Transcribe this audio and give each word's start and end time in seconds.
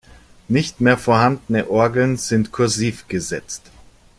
Nicht 0.47 0.81
mehr 0.81 0.97
vorhandene 0.97 1.69
Orgeln 1.69 2.17
sind 2.17 2.51
"kursiv" 2.51 3.07
gesetzt. 3.07 3.69